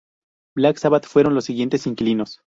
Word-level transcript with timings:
Black 0.55 0.77
Sabbath 0.79 1.05
fueron 1.05 1.35
los 1.35 1.45
siguientes 1.45 1.85
inquilinos. 1.85 2.41